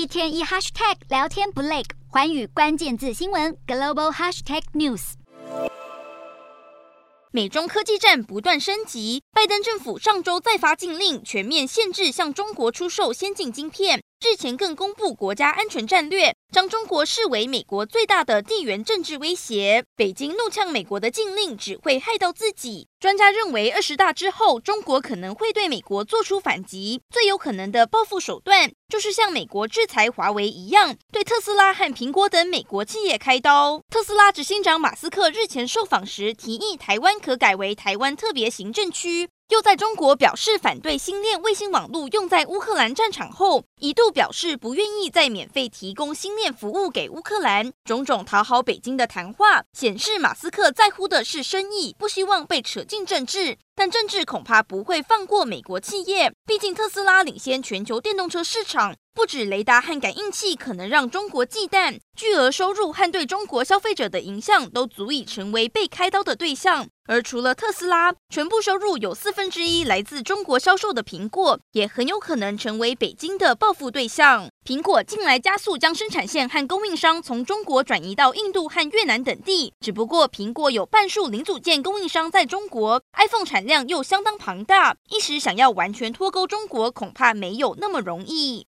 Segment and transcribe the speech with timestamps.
[0.00, 5.12] 一天一 hashtag 聊天不累，环宇关键字新闻 global hashtag news。
[7.30, 14.00] 美中科技战不断升级，拜登政府上周再发禁令，全面限制向中国出售先进晶片。
[14.24, 19.84] 日前更公布国家安全战略，将中国视为美国最大的地缘政治威胁。
[19.96, 22.88] 北京怒呛美国的禁令只会害到自己。
[22.98, 33.82] 专家认为，二十大之后，中国可能会对美国做出反击，最有可能的报复手段就是像美国制裁华为一样，对特斯拉和苹果等美国企业开刀。
[33.88, 39.30] 特斯拉执行长马斯克日前受访时提议，台湾可改为台湾特别行政区。
[39.50, 47.72] 又在中国表示反对星链卫星网络用在乌克兰战场后，一度表示不愿意再免费提供星链服务给乌克兰。
[47.84, 53.58] 种种讨好北京的谈话，显示马斯克在乎的是生意，不希望被扯进政治。
[53.74, 66.86] 但政治恐怕不会放过美国企业，毕竟特斯拉领先全球电动车市场，不止雷达和感应器可能让中国忌惮，巨额收入和对中国消费者的影响都足以成为被开刀的对象。
[67.10, 74.48] 而除了特斯拉，全部收入有四分之一来自中国销售的苹果，也很有可能成为北京的报复对象。
[74.64, 88.58] 苹果近来加速将生产线和供应商从中国转移到印度和越南等地，只不过苹果有半数零组件供应商在中国，iPhone 产量又相当庞大，一时想要完全脱钩中国，恐怕没有那么容易。